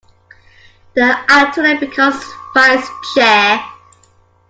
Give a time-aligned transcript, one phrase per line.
[0.95, 2.23] The alternate becomes
[2.55, 3.63] vice-chair.